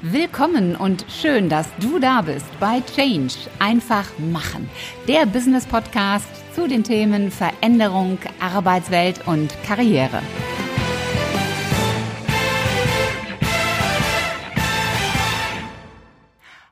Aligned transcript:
Willkommen 0.00 0.76
und 0.76 1.04
schön, 1.08 1.48
dass 1.48 1.66
du 1.80 1.98
da 1.98 2.22
bist 2.22 2.46
bei 2.60 2.80
Change. 2.94 3.34
Einfach 3.58 4.06
machen. 4.20 4.70
Der 5.08 5.26
Business 5.26 5.66
Podcast 5.66 6.28
zu 6.54 6.68
den 6.68 6.84
Themen 6.84 7.32
Veränderung, 7.32 8.16
Arbeitswelt 8.38 9.26
und 9.26 9.52
Karriere. 9.64 10.22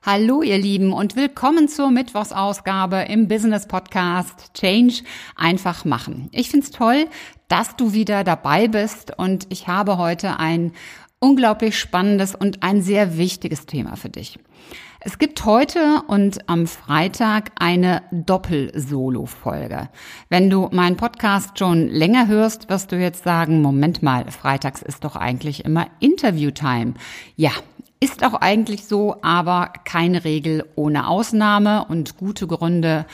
Hallo 0.05 0.43
ihr 0.43 0.59
Lieben 0.59 0.93
und 0.93 1.17
willkommen 1.17 1.67
zur 1.67 1.91
Mittwochsausgabe 1.91 3.07
im 3.09 3.27
Business 3.27 3.67
Podcast 3.67 4.55
Change 4.55 5.03
einfach 5.35 5.85
machen. 5.85 6.29
Ich 6.31 6.49
find's 6.49 6.71
toll, 6.71 7.09
dass 7.49 7.75
du 7.75 7.93
wieder 7.93 8.23
dabei 8.23 8.69
bist 8.69 9.19
und 9.19 9.49
ich 9.51 9.67
habe 9.67 9.99
heute 9.99 10.39
ein 10.39 10.71
unglaublich 11.21 11.79
spannendes 11.79 12.35
und 12.35 12.63
ein 12.63 12.83
sehr 12.83 13.17
wichtiges 13.17 13.67
Thema 13.67 13.97
für 13.97 14.09
dich. 14.09 14.39
Es 15.01 15.19
gibt 15.19 15.45
heute 15.45 16.03
und 16.09 16.49
am 16.49 16.67
Freitag 16.67 17.53
eine 17.61 18.03
Doppel-Solo-Folge. 18.11 19.89
Wenn 20.31 20.51
du 20.51 20.69
meinen 20.73 20.97
Podcast 20.97 21.59
schon 21.59 21.89
länger 21.89 22.27
hörst, 22.27 22.69
wirst 22.69 22.91
du 22.91 22.97
jetzt 22.97 23.23
sagen, 23.23 23.63
Moment 23.63 24.03
mal, 24.03 24.29
freitags 24.31 24.83
ist 24.83 25.05
doch 25.05 25.15
eigentlich 25.15 25.65
immer 25.65 25.87
Interview-Time. 26.01 26.95
Ja, 27.37 27.53
ist 28.01 28.25
auch 28.25 28.35
eigentlich 28.35 28.85
so, 28.87 29.17
aber 29.23 29.73
keine 29.85 30.25
Regel 30.25 30.65
ohne 30.75 31.09
Ausnahme 31.09 31.87
und 31.87 32.17
gute 32.19 32.47
Gründe 32.47 33.07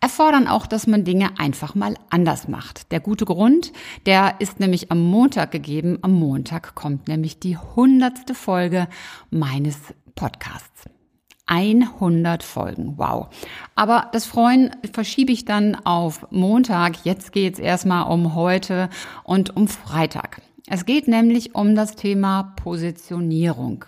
erfordern 0.00 0.46
auch, 0.46 0.66
dass 0.66 0.86
man 0.86 1.04
Dinge 1.04 1.38
einfach 1.38 1.74
mal 1.74 1.94
anders 2.10 2.48
macht. 2.48 2.92
Der 2.92 3.00
gute 3.00 3.24
Grund, 3.24 3.72
der 4.06 4.36
ist 4.40 4.60
nämlich 4.60 4.90
am 4.90 5.02
Montag 5.02 5.50
gegeben. 5.50 5.98
Am 6.02 6.12
Montag 6.12 6.74
kommt 6.74 7.08
nämlich 7.08 7.38
die 7.38 7.56
hundertste 7.56 8.34
Folge 8.34 8.88
meines 9.30 9.78
Podcasts. 10.14 10.84
100 11.46 12.42
Folgen, 12.42 12.94
wow. 12.96 13.28
Aber 13.76 14.08
das 14.12 14.26
Freuen 14.26 14.74
verschiebe 14.92 15.32
ich 15.32 15.44
dann 15.44 15.76
auf 15.86 16.26
Montag. 16.30 17.04
Jetzt 17.04 17.32
geht's 17.32 17.60
erstmal 17.60 18.10
um 18.12 18.34
heute 18.34 18.90
und 19.22 19.56
um 19.56 19.68
Freitag. 19.68 20.42
Es 20.66 20.84
geht 20.84 21.06
nämlich 21.06 21.54
um 21.54 21.76
das 21.76 21.94
Thema 21.94 22.54
Positionierung. 22.56 23.84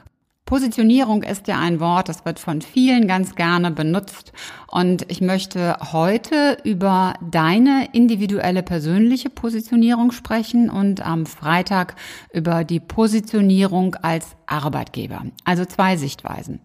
Positionierung 0.49 1.25
ist 1.25 1.47
ja 1.47 1.59
ein 1.61 1.79
Wort, 1.79 2.09
das 2.09 2.25
wird 2.25 2.39
von 2.39 2.63
vielen 2.63 3.07
ganz 3.07 3.35
gerne 3.35 3.71
benutzt. 3.71 4.33
Und 4.67 5.05
ich 5.11 5.21
möchte 5.21 5.77
heute 5.93 6.57
über 6.65 7.13
deine 7.21 7.89
individuelle 7.93 8.63
persönliche 8.63 9.29
Positionierung 9.29 10.11
sprechen 10.11 10.71
und 10.71 11.05
am 11.05 11.27
Freitag 11.27 11.97
über 12.33 12.65
die 12.65 12.81
Positionierung 12.81 13.95
als 13.97 14.37
Arbeitgeber. 14.47 15.23
Also 15.45 15.65
zwei 15.65 15.97
Sichtweisen. 15.97 16.61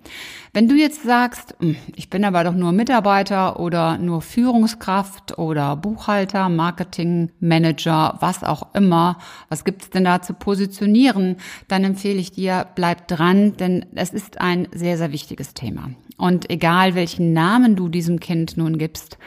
Wenn 0.54 0.70
du 0.70 0.76
jetzt 0.76 1.04
sagst, 1.04 1.56
hm, 1.60 1.76
ich 1.96 2.10
bin 2.10 2.24
aber 2.24 2.44
doch 2.44 2.54
nur 2.54 2.72
Mitarbeiter 2.72 3.60
oder 3.60 3.98
nur 3.98 4.22
Führungskraft 4.22 5.38
oder 5.38 5.76
Buchhalter, 5.76 6.48
Marketingmanager, 6.48 8.18
was 8.20 8.44
auch 8.44 8.74
immer, 8.74 9.18
was 9.50 9.64
gibt 9.66 9.82
es 9.82 9.90
denn 9.90 10.06
da 10.06 10.22
zu 10.22 10.34
positionieren, 10.34 11.38
dann 11.68 11.84
empfehle 11.84 12.20
ich 12.20 12.32
dir, 12.32 12.68
bleib 12.76 13.08
dran, 13.08 13.58
denn 13.58 13.73
es 13.96 14.12
ist 14.12 14.40
ein 14.40 14.68
sehr, 14.74 14.98
sehr 14.98 15.12
wichtiges 15.12 15.54
Thema. 15.54 15.92
Und 16.18 16.50
egal 16.50 16.96
welchen 16.96 17.34
Namen 17.34 17.76
du 17.76 17.90
diesem 17.90 18.20
Kind 18.20 18.58
nun 18.58 18.78
gibst, 18.78 19.18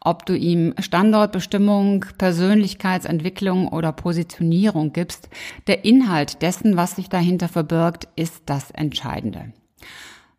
ob 0.00 0.24
du 0.26 0.36
ihm 0.36 0.74
Standortbestimmung, 0.78 2.04
Persönlichkeitsentwicklung 2.18 3.68
oder 3.68 3.92
Positionierung 3.92 4.92
gibst, 4.92 5.28
der 5.66 5.84
Inhalt 5.84 6.42
dessen, 6.42 6.76
was 6.76 6.96
sich 6.96 7.08
dahinter 7.08 7.48
verbirgt, 7.48 8.08
ist 8.16 8.42
das 8.46 8.70
Entscheidende. 8.70 9.52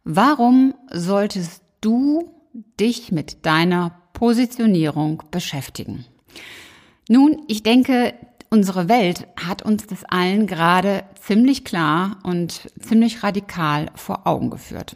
Warum 0.03 0.73
solltest 0.91 1.63
du 1.81 2.31
dich 2.79 3.11
mit 3.11 3.45
deiner 3.45 3.99
Positionierung 4.13 5.23
beschäftigen? 5.31 6.05
Nun, 7.09 7.43
ich 7.47 7.63
denke, 7.63 8.13
unsere 8.49 8.89
Welt 8.89 9.27
hat 9.35 9.61
uns 9.61 9.87
das 9.87 10.03
allen 10.05 10.47
gerade 10.47 11.03
ziemlich 11.21 11.65
klar 11.65 12.17
und 12.23 12.69
ziemlich 12.79 13.23
radikal 13.23 13.87
vor 13.95 14.25
Augen 14.25 14.49
geführt. 14.49 14.95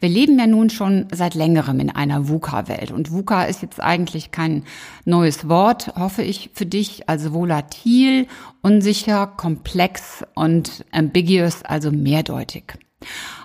Wir 0.00 0.08
leben 0.08 0.38
ja 0.38 0.46
nun 0.46 0.70
schon 0.70 1.06
seit 1.12 1.34
längerem 1.34 1.80
in 1.80 1.90
einer 1.90 2.28
VUCA-Welt 2.28 2.90
und 2.90 3.12
VUCA 3.12 3.44
ist 3.44 3.62
jetzt 3.62 3.80
eigentlich 3.80 4.30
kein 4.30 4.64
neues 5.04 5.48
Wort, 5.48 5.94
hoffe 5.96 6.22
ich 6.22 6.50
für 6.54 6.66
dich, 6.66 7.08
also 7.08 7.32
volatil, 7.32 8.26
unsicher, 8.62 9.26
komplex 9.26 10.24
und 10.34 10.84
ambiguous, 10.90 11.62
also 11.62 11.90
mehrdeutig. 11.90 12.74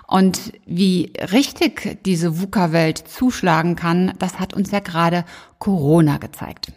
Und 0.06 0.52
wie 0.66 1.12
richtig 1.32 1.98
diese 2.04 2.40
VUCA-Welt 2.40 2.98
zuschlagen 2.98 3.76
kann, 3.76 4.12
das 4.18 4.38
hat 4.38 4.54
uns 4.54 4.70
ja 4.70 4.80
gerade 4.80 5.24
Corona 5.58 6.18
gezeigt. 6.18 6.72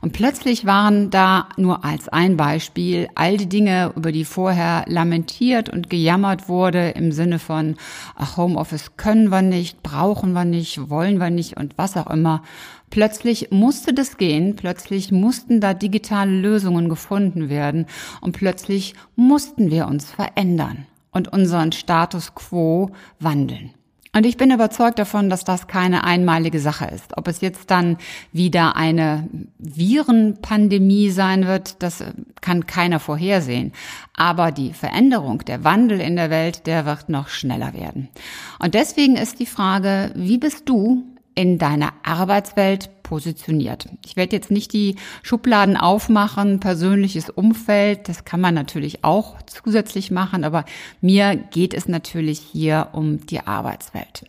Und 0.00 0.12
plötzlich 0.12 0.66
waren 0.66 1.10
da 1.10 1.48
nur 1.56 1.84
als 1.84 2.08
ein 2.08 2.36
Beispiel 2.36 3.08
all 3.14 3.36
die 3.36 3.48
Dinge, 3.48 3.92
über 3.96 4.12
die 4.12 4.24
vorher 4.24 4.84
lamentiert 4.86 5.68
und 5.68 5.90
gejammert 5.90 6.48
wurde 6.48 6.90
im 6.90 7.12
Sinne 7.12 7.38
von, 7.38 7.76
ach, 8.14 8.36
Homeoffice 8.36 8.96
können 8.96 9.28
wir 9.28 9.42
nicht, 9.42 9.82
brauchen 9.82 10.32
wir 10.32 10.44
nicht, 10.44 10.90
wollen 10.90 11.18
wir 11.18 11.30
nicht 11.30 11.56
und 11.56 11.76
was 11.78 11.96
auch 11.96 12.08
immer. 12.08 12.42
Plötzlich 12.90 13.50
musste 13.50 13.92
das 13.92 14.16
gehen, 14.16 14.56
plötzlich 14.56 15.10
mussten 15.10 15.60
da 15.60 15.74
digitale 15.74 16.30
Lösungen 16.30 16.88
gefunden 16.88 17.48
werden 17.48 17.86
und 18.20 18.32
plötzlich 18.32 18.94
mussten 19.16 19.70
wir 19.70 19.86
uns 19.86 20.10
verändern 20.10 20.86
und 21.10 21.32
unseren 21.32 21.72
Status 21.72 22.34
quo 22.34 22.90
wandeln. 23.18 23.70
Und 24.16 24.24
ich 24.24 24.38
bin 24.38 24.50
überzeugt 24.50 24.98
davon, 24.98 25.28
dass 25.28 25.44
das 25.44 25.66
keine 25.66 26.02
einmalige 26.02 26.58
Sache 26.58 26.86
ist. 26.86 27.18
Ob 27.18 27.28
es 27.28 27.42
jetzt 27.42 27.70
dann 27.70 27.98
wieder 28.32 28.74
eine 28.74 29.28
Virenpandemie 29.58 31.10
sein 31.10 31.46
wird, 31.46 31.82
das 31.82 32.02
kann 32.40 32.66
keiner 32.66 32.98
vorhersehen. 32.98 33.72
Aber 34.14 34.52
die 34.52 34.72
Veränderung, 34.72 35.44
der 35.44 35.64
Wandel 35.64 36.00
in 36.00 36.16
der 36.16 36.30
Welt, 36.30 36.66
der 36.66 36.86
wird 36.86 37.10
noch 37.10 37.28
schneller 37.28 37.74
werden. 37.74 38.08
Und 38.58 38.72
deswegen 38.72 39.16
ist 39.16 39.38
die 39.38 39.44
Frage, 39.44 40.12
wie 40.14 40.38
bist 40.38 40.66
du 40.66 41.04
in 41.34 41.58
deiner 41.58 41.92
Arbeitswelt 42.02 42.95
positioniert. 43.06 43.88
Ich 44.04 44.16
werde 44.16 44.34
jetzt 44.34 44.50
nicht 44.50 44.72
die 44.72 44.96
Schubladen 45.22 45.76
aufmachen, 45.76 46.58
persönliches 46.58 47.30
Umfeld, 47.30 48.08
das 48.08 48.24
kann 48.24 48.40
man 48.40 48.54
natürlich 48.54 49.04
auch 49.04 49.36
zusätzlich 49.42 50.10
machen, 50.10 50.42
aber 50.42 50.64
mir 51.00 51.36
geht 51.36 51.72
es 51.72 51.86
natürlich 51.86 52.40
hier 52.40 52.88
um 52.92 53.24
die 53.24 53.46
Arbeitswelt. 53.46 54.24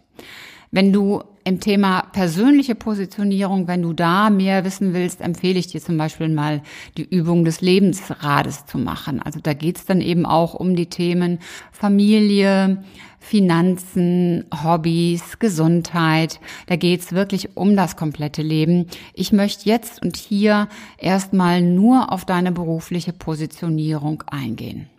Wenn 0.72 0.92
du 0.92 1.24
im 1.48 1.62
Thema 1.62 2.02
persönliche 2.12 2.76
Positionierung, 2.76 3.70
wenn 3.70 3.82
du 3.82 3.94
da 3.94 4.30
mehr 4.30 4.66
wissen 4.66 4.94
willst, 4.94 5.22
empfehle 5.22 5.58
ich 5.58 5.68
dir 5.68 5.82
zum 5.82 5.98
Beispiel 5.98 6.28
mal 6.28 6.62
die 6.98 7.08
Übung 7.08 7.46
des 7.46 7.62
Lebensrades 7.62 8.66
zu 8.66 8.78
machen. 8.78 9.22
Also 9.22 9.40
da 9.42 9.54
geht 9.54 9.78
es 9.78 9.86
dann 9.86 10.02
eben 10.02 10.26
auch 10.26 10.56
um 10.56 10.76
die 10.76 10.88
Themen 10.88 11.40
Familie, 11.72 12.84
Finanzen, 13.20 14.46
Hobbys, 14.64 15.40
Gesundheit. 15.40 16.42
Da 16.68 16.76
geht 16.76 17.00
es 17.00 17.14
wirklich 17.14 17.56
um 17.56 17.78
das 17.78 17.96
komplette 17.96 18.42
Leben. 18.42 18.88
Ich 19.14 19.32
möchte 19.32 19.70
jetzt 19.70 20.02
und 20.02 20.18
hier 20.18 20.68
erstmal 20.98 21.62
nur 21.62 22.12
auf 22.12 22.26
deine 22.26 22.52
berufliche 22.52 23.14
Positionierung 23.14 24.24
eingehen. 24.28 24.90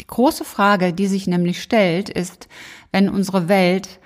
Die 0.00 0.06
große 0.06 0.44
Frage, 0.44 0.92
die 0.92 1.08
sich 1.08 1.26
nämlich 1.26 1.60
stellt, 1.60 2.08
ist, 2.08 2.48
wenn 2.92 3.08
unsere 3.08 3.48
Welt 3.48 3.98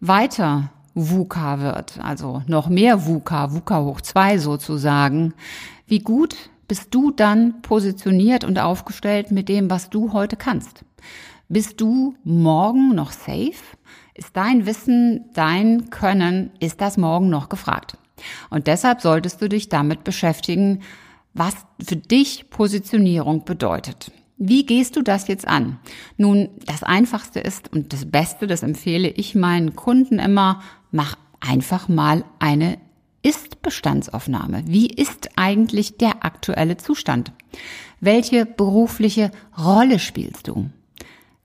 weiter 0.00 0.70
VUCA 0.94 1.60
wird, 1.60 2.00
also 2.02 2.42
noch 2.46 2.68
mehr 2.68 3.06
VUCA, 3.06 3.52
VUCA 3.52 3.82
hoch 3.82 4.00
zwei 4.00 4.38
sozusagen, 4.38 5.34
wie 5.86 6.00
gut 6.00 6.36
bist 6.66 6.94
du 6.94 7.10
dann 7.10 7.62
positioniert 7.62 8.44
und 8.44 8.58
aufgestellt 8.58 9.30
mit 9.30 9.48
dem, 9.48 9.70
was 9.70 9.90
du 9.90 10.12
heute 10.12 10.36
kannst? 10.36 10.84
Bist 11.48 11.80
du 11.80 12.14
morgen 12.24 12.94
noch 12.94 13.12
safe? 13.12 13.54
Ist 14.14 14.36
dein 14.36 14.66
Wissen, 14.66 15.30
dein 15.32 15.88
Können, 15.90 16.50
ist 16.60 16.80
das 16.80 16.98
morgen 16.98 17.30
noch 17.30 17.48
gefragt? 17.48 17.96
Und 18.50 18.66
deshalb 18.66 19.00
solltest 19.00 19.40
du 19.40 19.48
dich 19.48 19.68
damit 19.68 20.04
beschäftigen, 20.04 20.80
was 21.32 21.54
für 21.80 21.96
dich 21.96 22.50
Positionierung 22.50 23.44
bedeutet. 23.44 24.10
Wie 24.38 24.64
gehst 24.64 24.94
du 24.96 25.02
das 25.02 25.26
jetzt 25.26 25.48
an? 25.48 25.78
Nun, 26.16 26.48
das 26.64 26.84
Einfachste 26.84 27.40
ist 27.40 27.72
und 27.72 27.92
das 27.92 28.08
Beste, 28.08 28.46
das 28.46 28.62
empfehle 28.62 29.08
ich 29.08 29.34
meinen 29.34 29.74
Kunden 29.74 30.20
immer, 30.20 30.62
mach 30.92 31.16
einfach 31.40 31.88
mal 31.88 32.24
eine 32.38 32.78
Ist-Bestandsaufnahme. 33.22 34.62
Wie 34.66 34.86
ist 34.86 35.30
eigentlich 35.36 35.96
der 35.98 36.24
aktuelle 36.24 36.76
Zustand? 36.76 37.32
Welche 38.00 38.46
berufliche 38.46 39.32
Rolle 39.58 39.98
spielst 39.98 40.46
du? 40.46 40.70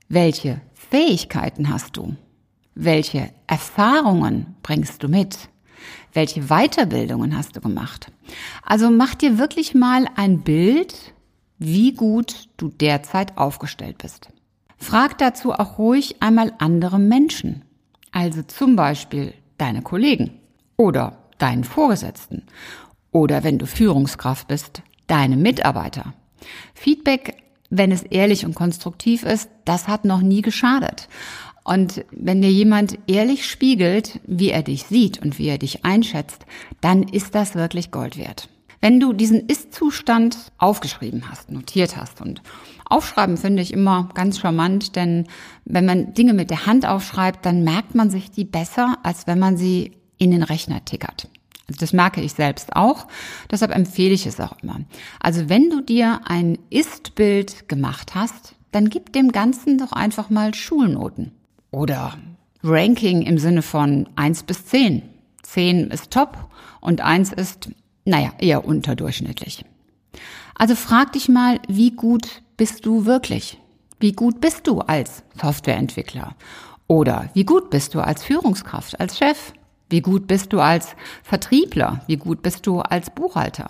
Welche 0.08 0.60
Fähigkeiten 0.72 1.70
hast 1.70 1.96
du? 1.96 2.14
Welche 2.76 3.30
Erfahrungen 3.48 4.54
bringst 4.62 5.02
du 5.02 5.08
mit? 5.08 5.36
Welche 6.12 6.42
Weiterbildungen 6.42 7.36
hast 7.36 7.56
du 7.56 7.60
gemacht? 7.60 8.12
Also 8.62 8.90
mach 8.90 9.16
dir 9.16 9.38
wirklich 9.38 9.74
mal 9.74 10.06
ein 10.14 10.42
Bild, 10.42 11.13
wie 11.58 11.92
gut 11.92 12.48
du 12.56 12.68
derzeit 12.68 13.38
aufgestellt 13.38 13.98
bist. 13.98 14.28
Frag 14.76 15.18
dazu 15.18 15.52
auch 15.52 15.78
ruhig 15.78 16.16
einmal 16.20 16.52
andere 16.58 16.98
Menschen. 16.98 17.62
Also 18.12 18.42
zum 18.42 18.76
Beispiel 18.76 19.34
deine 19.58 19.82
Kollegen 19.82 20.40
oder 20.76 21.18
deinen 21.38 21.64
Vorgesetzten 21.64 22.42
oder 23.10 23.44
wenn 23.44 23.58
du 23.58 23.66
Führungskraft 23.66 24.48
bist, 24.48 24.82
deine 25.06 25.36
Mitarbeiter. 25.36 26.14
Feedback, 26.74 27.42
wenn 27.70 27.92
es 27.92 28.02
ehrlich 28.02 28.44
und 28.44 28.54
konstruktiv 28.54 29.22
ist, 29.22 29.48
das 29.64 29.88
hat 29.88 30.04
noch 30.04 30.20
nie 30.20 30.42
geschadet. 30.42 31.08
Und 31.64 32.04
wenn 32.10 32.42
dir 32.42 32.50
jemand 32.50 32.98
ehrlich 33.06 33.48
spiegelt, 33.48 34.20
wie 34.26 34.50
er 34.50 34.62
dich 34.62 34.84
sieht 34.84 35.22
und 35.22 35.38
wie 35.38 35.48
er 35.48 35.58
dich 35.58 35.84
einschätzt, 35.84 36.44
dann 36.82 37.04
ist 37.04 37.34
das 37.34 37.54
wirklich 37.54 37.90
Gold 37.90 38.18
wert. 38.18 38.48
Wenn 38.84 39.00
du 39.00 39.14
diesen 39.14 39.46
Ist-Zustand 39.46 40.36
aufgeschrieben 40.58 41.30
hast, 41.30 41.50
notiert 41.50 41.96
hast 41.96 42.20
und 42.20 42.42
Aufschreiben 42.84 43.38
finde 43.38 43.62
ich 43.62 43.72
immer 43.72 44.10
ganz 44.12 44.38
charmant, 44.38 44.94
denn 44.94 45.26
wenn 45.64 45.86
man 45.86 46.12
Dinge 46.12 46.34
mit 46.34 46.50
der 46.50 46.66
Hand 46.66 46.84
aufschreibt, 46.84 47.46
dann 47.46 47.64
merkt 47.64 47.94
man 47.94 48.10
sich 48.10 48.30
die 48.30 48.44
besser, 48.44 48.98
als 49.02 49.26
wenn 49.26 49.38
man 49.38 49.56
sie 49.56 49.92
in 50.18 50.32
den 50.32 50.42
Rechner 50.42 50.84
tickert. 50.84 51.30
Also 51.66 51.80
das 51.80 51.94
merke 51.94 52.20
ich 52.20 52.34
selbst 52.34 52.76
auch. 52.76 53.08
Deshalb 53.50 53.74
empfehle 53.74 54.12
ich 54.12 54.26
es 54.26 54.38
auch 54.38 54.62
immer. 54.62 54.80
Also 55.18 55.48
wenn 55.48 55.70
du 55.70 55.80
dir 55.80 56.20
ein 56.26 56.58
Ist-Bild 56.68 57.70
gemacht 57.70 58.14
hast, 58.14 58.54
dann 58.70 58.90
gib 58.90 59.14
dem 59.14 59.32
Ganzen 59.32 59.78
doch 59.78 59.92
einfach 59.92 60.28
mal 60.28 60.52
Schulnoten. 60.52 61.32
Oder 61.70 62.18
Ranking 62.62 63.22
im 63.22 63.38
Sinne 63.38 63.62
von 63.62 64.10
eins 64.14 64.42
bis 64.42 64.66
zehn. 64.66 65.00
Zehn 65.42 65.90
ist 65.90 66.10
top 66.10 66.36
und 66.82 67.00
eins 67.00 67.32
ist 67.32 67.70
naja, 68.04 68.32
eher 68.38 68.64
unterdurchschnittlich. 68.64 69.64
Also 70.54 70.74
frag 70.74 71.12
dich 71.12 71.28
mal, 71.28 71.60
wie 71.68 71.90
gut 71.90 72.42
bist 72.56 72.86
du 72.86 73.06
wirklich? 73.06 73.58
Wie 73.98 74.12
gut 74.12 74.40
bist 74.40 74.66
du 74.66 74.80
als 74.80 75.22
Softwareentwickler? 75.40 76.36
Oder 76.86 77.30
wie 77.34 77.44
gut 77.44 77.70
bist 77.70 77.94
du 77.94 78.00
als 78.00 78.22
Führungskraft, 78.22 79.00
als 79.00 79.18
Chef? 79.18 79.52
Wie 79.88 80.00
gut 80.00 80.26
bist 80.26 80.52
du 80.52 80.60
als 80.60 80.94
Vertriebler? 81.22 82.02
Wie 82.06 82.16
gut 82.16 82.42
bist 82.42 82.66
du 82.66 82.80
als 82.80 83.10
Buchhalter? 83.10 83.68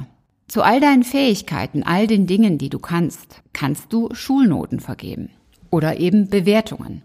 Zu 0.49 0.63
all 0.63 0.81
deinen 0.81 1.05
Fähigkeiten, 1.05 1.83
all 1.83 2.07
den 2.07 2.27
Dingen, 2.27 2.59
die 2.59 2.69
du 2.69 2.79
kannst, 2.79 3.43
kannst 3.53 3.93
du 3.93 4.15
Schulnoten 4.15 4.81
vergeben 4.81 5.31
oder 5.71 5.99
eben 5.99 6.29
Bewertungen. 6.29 7.03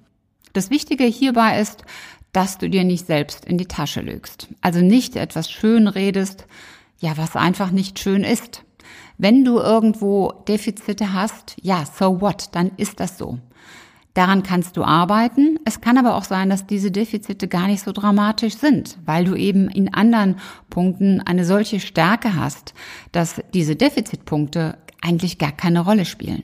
Das 0.54 0.70
Wichtige 0.70 1.06
hierbei 1.06 1.60
ist, 1.60 1.84
dass 2.32 2.58
du 2.58 2.70
dir 2.70 2.84
nicht 2.84 3.08
selbst 3.08 3.46
in 3.46 3.58
die 3.58 3.66
Tasche 3.66 4.02
lügst. 4.02 4.48
Also 4.62 4.82
nicht 4.82 5.16
etwas 5.16 5.50
schön 5.50 5.88
redest, 5.88 6.46
ja, 7.00 7.18
was 7.18 7.36
einfach 7.36 7.72
nicht 7.72 8.00
schön 8.00 8.24
ist. 8.24 8.63
Wenn 9.18 9.44
du 9.44 9.57
irgendwo 9.60 10.31
Defizite 10.48 11.13
hast, 11.13 11.56
ja, 11.62 11.84
so 11.86 12.22
what, 12.22 12.50
dann 12.54 12.72
ist 12.78 13.00
das 13.00 13.18
so. 13.18 13.40
Daran 14.13 14.44
kannst 14.44 14.75
du 14.75 14.84
arbeiten. 14.84 15.60
Es 15.66 15.81
kann 15.81 15.98
aber 15.98 16.16
auch 16.16 16.24
sein, 16.24 16.50
dass 16.50 16.66
diese 16.66 16.92
Defizite 16.92 17.48
gar 17.48 17.68
nicht 17.68 17.84
so 17.84 17.92
dramatisch 17.92 18.56
sind, 18.56 18.98
weil 19.06 19.24
du 19.24 19.36
eben 19.36 19.69
in 19.69 19.94
anderen 19.94 20.38
Punkten 20.69 21.22
eine 21.22 21.46
solche 21.46 21.80
Stärke 21.80 22.36
hast, 22.36 22.74
dass 23.12 23.42
diese 23.54 23.75
Defizitpunkte 23.75 24.78
eigentlich 25.01 25.38
gar 25.38 25.51
keine 25.51 25.81
Rolle 25.81 26.06
spielen. 26.06 26.44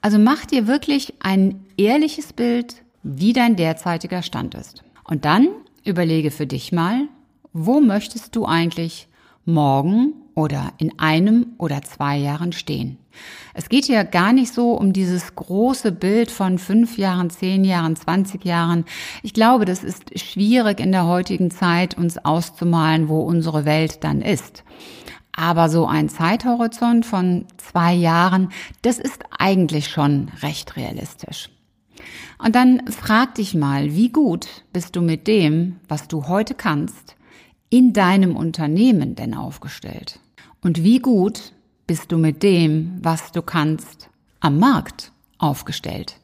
Also 0.00 0.18
mach 0.18 0.46
dir 0.46 0.66
wirklich 0.66 1.14
ein 1.20 1.64
ehrliches 1.76 2.32
Bild, 2.32 2.76
wie 3.02 3.32
dein 3.32 3.56
derzeitiger 3.56 4.22
Stand 4.22 4.54
ist. 4.54 4.84
Und 5.04 5.24
dann 5.24 5.48
überlege 5.84 6.30
für 6.30 6.46
dich 6.46 6.72
mal, 6.72 7.08
wo 7.52 7.80
möchtest 7.80 8.36
du 8.36 8.46
eigentlich 8.46 9.07
morgen 9.48 10.14
oder 10.34 10.72
in 10.78 10.96
einem 11.00 11.54
oder 11.58 11.82
zwei 11.82 12.16
Jahren 12.16 12.52
stehen. 12.52 12.98
Es 13.54 13.68
geht 13.68 13.86
hier 13.86 14.04
gar 14.04 14.32
nicht 14.32 14.52
so 14.54 14.74
um 14.74 14.92
dieses 14.92 15.34
große 15.34 15.90
Bild 15.90 16.30
von 16.30 16.58
fünf 16.58 16.96
Jahren, 16.96 17.30
zehn 17.30 17.64
Jahren, 17.64 17.96
zwanzig 17.96 18.44
Jahren. 18.44 18.84
Ich 19.24 19.32
glaube, 19.32 19.64
das 19.64 19.82
ist 19.82 20.16
schwierig 20.16 20.78
in 20.78 20.92
der 20.92 21.06
heutigen 21.06 21.50
Zeit, 21.50 21.98
uns 21.98 22.18
auszumalen, 22.24 23.08
wo 23.08 23.22
unsere 23.22 23.64
Welt 23.64 24.04
dann 24.04 24.20
ist. 24.22 24.62
Aber 25.32 25.68
so 25.68 25.86
ein 25.86 26.08
Zeithorizont 26.08 27.04
von 27.04 27.46
zwei 27.56 27.94
Jahren, 27.94 28.50
das 28.82 28.98
ist 28.98 29.24
eigentlich 29.36 29.88
schon 29.88 30.30
recht 30.42 30.76
realistisch. 30.76 31.50
Und 32.38 32.54
dann 32.54 32.86
frag 32.86 33.34
dich 33.34 33.54
mal, 33.54 33.94
wie 33.96 34.10
gut 34.10 34.46
bist 34.72 34.94
du 34.94 35.00
mit 35.00 35.26
dem, 35.26 35.80
was 35.88 36.06
du 36.06 36.28
heute 36.28 36.54
kannst, 36.54 37.16
in 37.70 37.92
deinem 37.92 38.36
Unternehmen 38.36 39.14
denn 39.14 39.34
aufgestellt? 39.34 40.20
Und 40.62 40.82
wie 40.82 40.98
gut 40.98 41.52
bist 41.86 42.12
du 42.12 42.18
mit 42.18 42.42
dem, 42.42 42.98
was 43.02 43.32
du 43.32 43.42
kannst, 43.42 44.10
am 44.40 44.58
Markt 44.58 45.12
aufgestellt? 45.38 46.16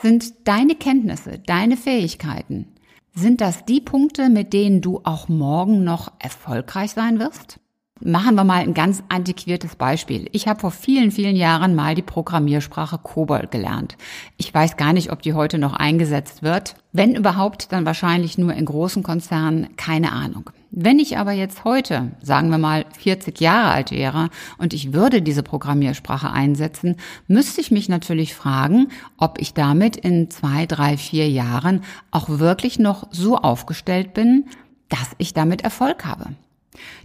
Sind 0.00 0.34
deine 0.44 0.74
Kenntnisse, 0.74 1.38
deine 1.38 1.76
Fähigkeiten, 1.76 2.66
sind 3.14 3.40
das 3.40 3.64
die 3.64 3.80
Punkte, 3.80 4.28
mit 4.28 4.52
denen 4.52 4.82
du 4.82 5.00
auch 5.04 5.28
morgen 5.28 5.84
noch 5.84 6.12
erfolgreich 6.18 6.90
sein 6.90 7.18
wirst? 7.18 7.58
Machen 8.00 8.34
wir 8.34 8.44
mal 8.44 8.60
ein 8.60 8.74
ganz 8.74 9.02
antiquiertes 9.08 9.74
Beispiel. 9.74 10.28
Ich 10.32 10.46
habe 10.48 10.60
vor 10.60 10.70
vielen, 10.70 11.10
vielen 11.10 11.34
Jahren 11.34 11.74
mal 11.74 11.94
die 11.94 12.02
Programmiersprache 12.02 12.98
COBOL 12.98 13.46
gelernt. 13.50 13.96
Ich 14.36 14.52
weiß 14.52 14.76
gar 14.76 14.92
nicht, 14.92 15.10
ob 15.10 15.22
die 15.22 15.32
heute 15.32 15.56
noch 15.56 15.72
eingesetzt 15.72 16.42
wird. 16.42 16.74
Wenn 16.92 17.14
überhaupt, 17.14 17.72
dann 17.72 17.86
wahrscheinlich 17.86 18.36
nur 18.36 18.52
in 18.52 18.66
großen 18.66 19.02
Konzernen, 19.02 19.74
keine 19.78 20.12
Ahnung. 20.12 20.50
Wenn 20.70 20.98
ich 20.98 21.16
aber 21.16 21.32
jetzt 21.32 21.64
heute, 21.64 22.12
sagen 22.20 22.50
wir 22.50 22.58
mal, 22.58 22.84
40 22.98 23.40
Jahre 23.40 23.70
alt 23.70 23.92
wäre 23.92 24.28
und 24.58 24.74
ich 24.74 24.92
würde 24.92 25.22
diese 25.22 25.42
Programmiersprache 25.42 26.30
einsetzen, 26.30 26.96
müsste 27.28 27.62
ich 27.62 27.70
mich 27.70 27.88
natürlich 27.88 28.34
fragen, 28.34 28.88
ob 29.16 29.40
ich 29.40 29.54
damit 29.54 29.96
in 29.96 30.28
zwei, 30.28 30.66
drei, 30.66 30.98
vier 30.98 31.30
Jahren 31.30 31.82
auch 32.10 32.28
wirklich 32.28 32.78
noch 32.78 33.08
so 33.10 33.38
aufgestellt 33.38 34.12
bin, 34.12 34.44
dass 34.90 35.12
ich 35.16 35.32
damit 35.32 35.62
Erfolg 35.62 36.04
habe. 36.04 36.26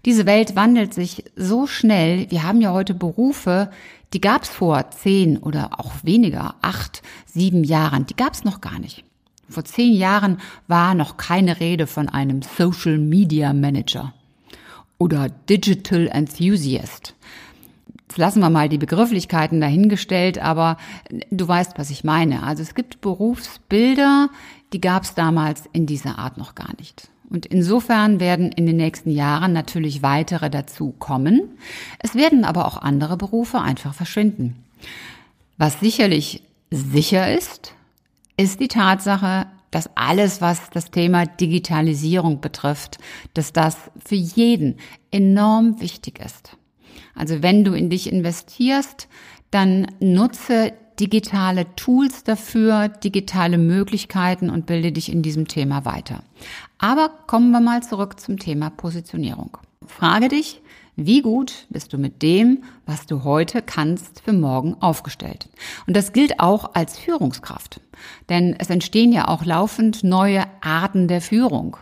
Diese 0.06 0.26
Welt 0.26 0.56
wandelt 0.56 0.94
sich 0.94 1.26
so 1.36 1.68
schnell. 1.68 2.30
Wir 2.30 2.44
haben 2.44 2.62
ja 2.62 2.72
heute 2.72 2.94
Berufe, 2.94 3.72
die 4.14 4.22
gab 4.22 4.44
es 4.44 4.50
vor 4.50 4.90
zehn 4.92 5.38
oder 5.38 5.80
auch 5.80 5.94
weniger, 6.04 6.56
acht, 6.62 7.02
sieben 7.26 7.64
Jahren. 7.64 8.06
Die 8.06 8.16
gab 8.16 8.34
es 8.34 8.44
noch 8.44 8.62
gar 8.62 8.80
nicht. 8.80 9.04
Vor 9.50 9.66
zehn 9.66 9.94
Jahren 9.94 10.38
war 10.68 10.96
noch 10.96 11.18
keine 11.18 11.60
Rede 11.60 11.86
von 11.88 12.10
einem 12.10 12.42
Social 12.42 12.98
Media 12.98 13.54
Manager 13.54 14.14
oder 14.98 15.30
Digital 15.30 16.08
Enthusiast. 16.08 17.16
Jetzt 18.08 18.18
lassen 18.18 18.40
wir 18.42 18.50
mal 18.50 18.70
die 18.70 18.78
Begrifflichkeiten 18.78 19.62
dahingestellt, 19.62 20.38
aber 20.40 20.78
du 21.32 21.48
weißt, 21.48 21.78
was 21.78 21.90
ich 21.90 22.04
meine. 22.04 22.44
Also 22.44 22.62
es 22.62 22.76
gibt 22.76 23.02
Berufsbilder, 23.02 24.30
die 24.74 24.82
gab 24.82 25.04
es 25.04 25.16
damals 25.16 25.64
in 25.74 25.86
dieser 25.86 26.18
Art 26.20 26.38
noch 26.38 26.56
gar 26.56 26.74
nicht. 26.78 27.11
Und 27.32 27.46
insofern 27.46 28.20
werden 28.20 28.52
in 28.52 28.66
den 28.66 28.76
nächsten 28.76 29.10
Jahren 29.10 29.54
natürlich 29.54 30.04
weitere 30.04 30.50
dazu 30.50 30.94
kommen. 31.00 31.58
Es 32.00 32.14
werden 32.14 32.44
aber 32.44 32.66
auch 32.66 32.78
andere 32.78 33.16
Berufe 33.16 33.62
einfach 33.62 33.94
verschwinden. 33.94 34.58
Was 35.58 35.80
sicherlich 35.80 36.44
sicher 36.72 37.34
ist, 37.34 37.74
ist 38.36 38.60
die 38.60 38.68
Tatsache, 38.68 39.48
dass 39.72 39.90
alles, 39.96 40.42
was 40.42 40.70
das 40.72 40.92
Thema 40.92 41.26
Digitalisierung 41.26 42.42
betrifft, 42.42 42.98
dass 43.34 43.54
das 43.54 43.78
für 44.06 44.16
jeden 44.16 44.76
enorm 45.12 45.80
wichtig 45.80 46.20
ist. 46.20 46.58
Also 47.16 47.42
wenn 47.42 47.64
du 47.64 47.74
in 47.74 47.90
dich 47.90 48.12
investierst, 48.12 49.08
dann 49.52 49.88
nutze 50.02 50.74
digitale 51.00 51.66
Tools 51.76 52.24
dafür, 52.24 52.90
digitale 52.90 53.58
Möglichkeiten 53.58 54.50
und 54.50 54.66
bilde 54.66 54.92
dich 54.92 55.12
in 55.12 55.22
diesem 55.22 55.48
Thema 55.48 55.84
weiter. 55.86 56.24
Aber 56.82 57.12
kommen 57.28 57.52
wir 57.52 57.60
mal 57.60 57.84
zurück 57.84 58.20
zum 58.20 58.40
Thema 58.40 58.72
Positionierung. 58.72 59.60
Frage 59.86 60.30
dich, 60.30 60.62
wie 60.96 61.22
gut 61.22 61.68
bist 61.70 61.94
du 61.94 62.00
mit 62.00 62.24
dem, 62.24 62.64
was 62.88 63.06
du 63.06 63.24
heute 63.24 63.62
kannst, 63.62 64.22
für 64.22 64.34
morgen 64.34 64.76
aufgestellt? 64.82 65.48
Und 65.86 65.96
das 65.96 66.12
gilt 66.12 66.40
auch 66.40 66.74
als 66.74 66.98
Führungskraft. 66.98 67.82
Denn 68.30 68.56
es 68.58 68.72
entstehen 68.72 69.12
ja 69.12 69.28
auch 69.28 69.46
laufend 69.46 70.04
neue 70.04 70.44
Arten 70.62 71.08
der 71.08 71.22
Führung. 71.22 71.78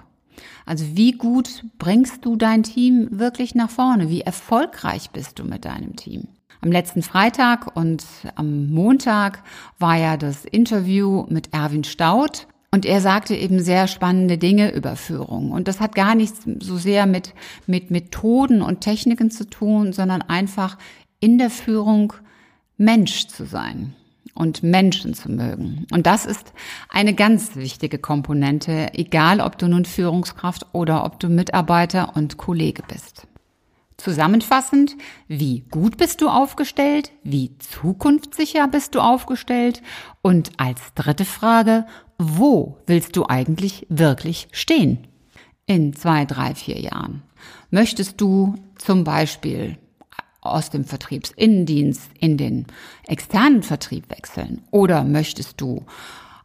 Also 0.66 0.86
wie 0.96 1.14
gut 1.14 1.64
bringst 1.78 2.26
du 2.26 2.36
dein 2.36 2.64
Team 2.64 3.08
wirklich 3.10 3.56
nach 3.56 3.70
vorne? 3.70 4.10
Wie 4.10 4.22
erfolgreich 4.22 5.12
bist 5.12 5.40
du 5.40 5.46
mit 5.46 5.64
deinem 5.64 5.96
Team? 5.96 6.28
Am 6.60 6.74
letzten 6.74 7.04
Freitag 7.04 7.74
und 7.78 8.04
am 8.36 8.70
Montag 8.70 9.44
war 9.80 9.96
ja 9.96 10.18
das 10.18 10.44
Interview 10.44 11.26
mit 11.30 11.54
Erwin 11.54 11.86
Staud. 11.86 12.48
Und 12.72 12.86
er 12.86 13.02
sagte 13.02 13.36
eben 13.36 13.60
sehr 13.60 13.88
spannende 13.88 14.38
Dinge 14.38 14.74
über 14.74 14.96
Führung. 14.96 15.52
Und 15.52 15.68
das 15.68 15.80
hat 15.80 15.96
gar 15.96 16.14
nichts 16.14 16.42
so 16.60 16.78
sehr 16.78 17.08
mit, 17.08 17.34
mit 17.66 17.90
Methoden 17.90 18.62
und 18.62 18.82
Techniken 18.82 19.32
zu 19.32 19.50
tun, 19.50 19.92
sondern 19.92 20.22
einfach 20.22 20.78
in 21.20 21.38
der 21.38 21.50
Führung 21.50 22.14
Mensch 22.78 23.28
zu 23.28 23.46
sein 23.46 23.96
und 24.36 24.64
Menschen 24.64 25.14
zu 25.14 25.32
mögen. 25.32 25.86
Und 25.92 26.06
das 26.06 26.26
ist 26.26 26.54
eine 26.90 27.14
ganz 27.14 27.56
wichtige 27.56 27.98
Komponente, 27.98 28.94
egal 28.94 29.42
ob 29.42 29.58
du 29.58 29.68
nun 29.68 29.86
Führungskraft 29.86 30.68
oder 30.72 31.04
ob 31.06 31.20
du 31.20 31.28
Mitarbeiter 31.28 32.16
und 32.16 32.38
Kollege 32.38 32.84
bist. 32.88 33.28
Zusammenfassend, 34.00 34.96
wie 35.28 35.66
gut 35.70 35.98
bist 35.98 36.22
du 36.22 36.30
aufgestellt? 36.30 37.12
Wie 37.24 37.58
zukunftssicher 37.58 38.68
bist 38.68 38.96
du 38.96 39.02
aufgestellt? 39.02 39.82
Und 40.22 40.52
als 40.58 40.94
dritte 40.96 41.26
Frage, 41.26 41.86
wo 42.18 42.78
willst 42.88 43.18
du 43.18 43.26
eigentlich 43.28 43.86
wirklich 43.90 44.48
stehen? 44.52 45.08
In 45.66 45.94
zwei, 45.94 46.24
drei, 46.24 46.56
vier 46.56 46.80
Jahren. 46.80 47.24
Möchtest 47.72 48.22
du 48.22 48.56
zum 48.78 49.04
Beispiel 49.04 49.78
aus 50.42 50.70
dem 50.70 50.86
Vertriebsinnendienst 50.86 52.10
in 52.18 52.38
den 52.38 52.68
externen 53.06 53.64
Vertrieb 53.64 54.10
wechseln? 54.10 54.62
Oder 54.72 55.04
möchtest 55.04 55.60
du 55.60 55.86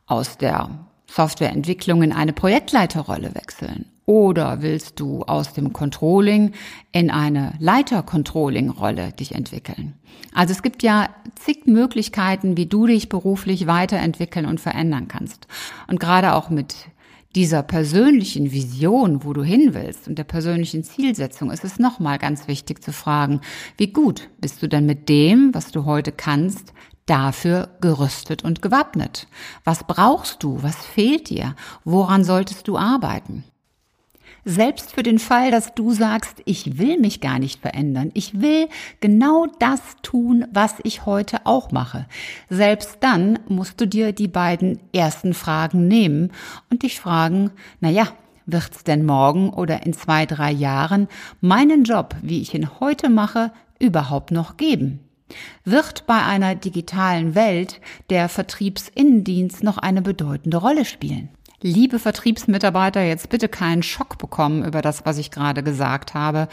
aus 0.07 0.39
der 0.39 0.89
Softwareentwicklung 1.15 2.03
in 2.03 2.13
eine 2.13 2.33
Projektleiterrolle 2.33 3.35
wechseln? 3.35 3.87
Oder 4.07 4.63
willst 4.63 4.99
du 5.01 5.23
aus 5.23 5.55
dem 5.55 5.73
Controlling 5.73 6.53
in 6.93 7.11
eine 7.11 7.55
Leiter-Controlling-Rolle 7.61 9.13
dich 9.13 9.35
entwickeln? 9.35 9.95
Also 10.35 10.53
es 10.53 10.63
gibt 10.63 10.83
ja 10.83 11.09
zig 11.37 11.67
Möglichkeiten, 11.67 12.57
wie 12.57 12.67
du 12.67 12.87
dich 12.87 13.09
beruflich 13.09 13.67
weiterentwickeln 13.67 14.45
und 14.45 14.61
verändern 14.61 15.09
kannst. 15.09 15.47
Und 15.87 16.01
gerade 16.01 16.35
auch 16.35 16.51
mit 16.51 16.75
dieser 17.35 17.63
persönlichen 17.63 18.53
Vision, 18.53 19.25
wo 19.25 19.33
du 19.33 19.43
hin 19.43 19.71
willst 19.73 20.07
und 20.09 20.19
der 20.19 20.25
persönlichen 20.25 20.85
Zielsetzung 20.85 21.51
ist 21.51 21.65
es 21.65 21.79
nochmal 21.79 22.19
ganz 22.19 22.47
wichtig 22.47 22.83
zu 22.83 22.93
fragen, 22.93 23.41
wie 23.77 23.93
gut 23.93 24.29
bist 24.41 24.63
du 24.63 24.69
denn 24.69 24.87
mit 24.87 25.09
dem, 25.09 25.53
was 25.53 25.73
du 25.73 25.85
heute 25.85 26.13
kannst, 26.13 26.73
dafür 27.07 27.69
gerüstet 27.81 28.45
und 28.45 28.63
gewappnet? 28.63 29.27
Was 29.65 29.85
brauchst 29.85 30.43
du? 30.43 30.63
Was 30.63 30.77
fehlt 30.77 31.31
dir? 31.31 31.55
Woran 31.85 32.25
solltest 32.25 32.69
du 32.69 32.79
arbeiten? 32.79 33.45
Selbst 34.47 34.93
für 34.93 35.03
den 35.03 35.19
Fall, 35.19 35.51
dass 35.51 35.75
du 35.75 35.93
sagst, 35.93 36.43
ich 36.45 36.79
will 36.79 37.01
mich 37.01 37.23
gar 37.23 37.39
nicht 37.39 37.63
verändern. 37.63 38.11
Ich 38.13 38.43
will 38.43 38.69
genau 39.01 39.47
das 39.59 39.81
tun, 40.03 40.45
was 40.53 40.75
ich 40.83 41.07
heute 41.07 41.47
auch 41.47 41.71
mache. 41.73 42.07
Selbst 42.51 42.99
dann 43.01 43.39
musst 43.49 43.81
du 43.81 43.87
dir 43.87 44.13
die 44.13 44.29
beiden 44.29 44.79
ersten 44.95 45.33
Fragen 45.33 45.89
nehmen 45.89 46.31
und 46.71 46.83
dich 46.83 47.01
fragen, 47.01 47.53
na 47.81 47.89
ja, 47.89 48.09
wird's 48.45 48.85
denn 48.85 49.07
morgen 49.07 49.49
oder 49.49 49.87
in 49.87 49.95
zwei, 49.95 50.27
drei 50.27 50.53
Jahren 50.53 51.09
meinen 51.41 51.85
Job, 51.85 52.15
wie 52.21 52.43
ich 52.43 52.53
ihn 52.55 52.69
heute 52.81 53.09
mache, 53.09 53.51
überhaupt 53.79 54.31
noch 54.31 54.59
geben? 54.59 55.01
Wird 55.65 56.07
bei 56.07 56.23
einer 56.23 56.55
digitalen 56.55 57.35
Welt 57.35 57.81
der 58.11 58.29
Vertriebsinnendienst 58.29 59.63
noch 59.63 59.79
eine 59.79 60.03
bedeutende 60.03 60.59
Rolle 60.59 60.85
spielen? 60.85 61.31
Liebe 61.65 61.99
Vertriebsmitarbeiter, 61.99 63.03
jetzt 63.03 63.31
bitte 63.31 63.49
keinen 63.49 63.83
Schock 63.83 64.19
bekommen 64.19 64.65
über 64.65 64.83
das, 64.83 65.07
was 65.07 65.17
ich 65.17 65.31
gerade 65.31 65.63
gesagt 65.63 66.13
habe. 66.13 66.49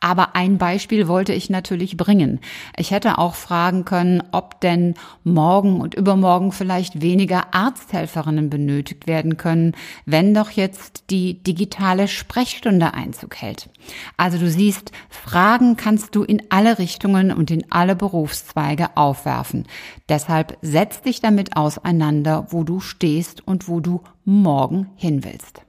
Aber 0.00 0.34
ein 0.34 0.56
Beispiel 0.56 1.06
wollte 1.06 1.34
ich 1.34 1.50
natürlich 1.50 1.98
bringen. 1.98 2.40
Ich 2.78 2.90
hätte 2.90 3.18
auch 3.18 3.34
fragen 3.34 3.84
können, 3.84 4.22
ob 4.32 4.62
denn 4.62 4.94
morgen 5.22 5.82
und 5.82 5.94
übermorgen 5.94 6.50
vielleicht 6.50 7.02
weniger 7.02 7.54
Arzthelferinnen 7.54 8.48
benötigt 8.48 9.06
werden 9.06 9.36
können, 9.36 9.72
wenn 10.06 10.32
doch 10.32 10.48
jetzt 10.48 11.10
die 11.10 11.42
digitale 11.42 12.08
Sprechstunde 12.08 12.94
Einzug 12.94 13.36
hält. 13.36 13.68
Also 14.16 14.38
du 14.38 14.48
siehst, 14.48 14.92
Fragen 15.10 15.76
kannst 15.76 16.16
du 16.16 16.22
in 16.22 16.42
alle 16.48 16.78
Richtungen 16.78 17.32
und 17.32 17.50
in 17.50 17.70
alle 17.70 17.94
Berufszweige 17.94 18.96
aufwerfen. 18.96 19.66
Deshalb 20.08 20.56
setz 20.62 21.02
dich 21.02 21.20
damit 21.20 21.54
auseinander, 21.54 22.46
wo 22.48 22.64
du 22.64 22.80
stehst 22.80 23.46
und 23.46 23.68
wo 23.68 23.80
du 23.80 24.00
morgen 24.24 24.90
hin 24.96 25.24
willst. 25.24 25.62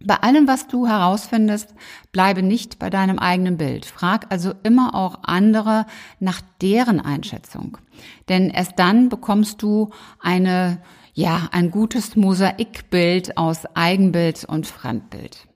Bei 0.00 0.14
allem, 0.16 0.46
was 0.46 0.68
du 0.68 0.86
herausfindest, 0.86 1.74
bleibe 2.12 2.42
nicht 2.42 2.78
bei 2.78 2.88
deinem 2.88 3.18
eigenen 3.18 3.56
Bild. 3.56 3.84
Frag 3.84 4.30
also 4.30 4.52
immer 4.62 4.94
auch 4.94 5.18
andere 5.24 5.86
nach 6.20 6.40
deren 6.62 7.00
Einschätzung. 7.00 7.78
Denn 8.28 8.48
erst 8.50 8.78
dann 8.78 9.08
bekommst 9.08 9.60
du 9.60 9.90
eine, 10.20 10.80
ja, 11.14 11.48
ein 11.50 11.72
gutes 11.72 12.14
Mosaikbild 12.14 13.36
aus 13.36 13.66
Eigenbild 13.74 14.44
und 14.44 14.68
Fremdbild. 14.68 15.48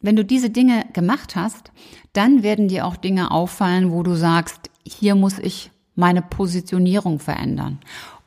Wenn 0.00 0.16
du 0.16 0.24
diese 0.24 0.50
Dinge 0.50 0.86
gemacht 0.92 1.36
hast, 1.36 1.70
dann 2.12 2.42
werden 2.42 2.68
dir 2.68 2.84
auch 2.84 2.96
Dinge 2.96 3.30
auffallen, 3.30 3.92
wo 3.92 4.02
du 4.02 4.14
sagst, 4.14 4.70
hier 4.84 5.14
muss 5.14 5.38
ich 5.38 5.70
meine 5.94 6.22
Positionierung 6.22 7.20
verändern. 7.20 7.78